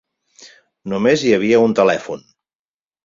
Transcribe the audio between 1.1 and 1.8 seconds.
hi havia un